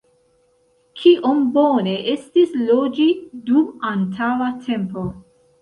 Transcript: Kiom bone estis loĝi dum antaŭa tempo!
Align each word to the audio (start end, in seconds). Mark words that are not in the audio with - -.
Kiom 1.01 1.43
bone 1.57 1.93
estis 2.15 2.57
loĝi 2.71 3.07
dum 3.51 3.87
antaŭa 3.93 4.51
tempo! 4.67 5.09